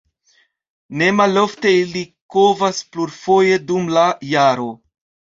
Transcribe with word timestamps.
Ne 1.01 1.09
malofte 1.17 1.73
ili 1.79 2.01
kovas 2.35 2.79
plurfoje 2.95 3.59
dum 3.73 3.85
la 3.99 4.07
jaro. 4.31 4.67